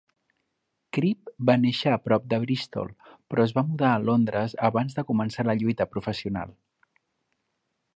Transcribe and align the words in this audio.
Cribb 0.97 1.29
va 1.49 1.55
néixer 1.65 1.93
a 1.95 1.99
prop 2.07 2.25
de 2.33 2.41
Bristol 2.47 2.91
però 3.11 3.45
es 3.47 3.55
va 3.61 3.67
mudar 3.69 3.93
a 3.93 4.03
Londres 4.09 4.59
abans 4.73 5.01
de 5.01 5.05
començar 5.13 5.51
la 5.51 5.57
lluita 5.63 5.93
professional. 5.97 6.61